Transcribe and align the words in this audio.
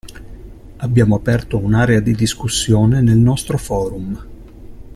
Abbiamo 0.79 1.15
aperto 1.15 1.59
un'area 1.59 1.99
di 1.99 2.15
discussione 2.15 3.01
nel 3.01 3.19
nostro 3.19 3.59
forum. 3.59 4.27